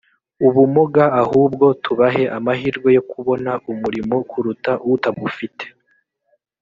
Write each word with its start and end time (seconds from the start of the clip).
ubumuga 0.47 1.03
ahubwo 1.21 1.65
tubahe 1.83 2.23
amahirwe 2.37 2.89
yo 2.97 3.03
kubona 3.11 3.51
umurimo 3.71 4.15
kuruta 4.29 4.71
utabufite 4.93 5.65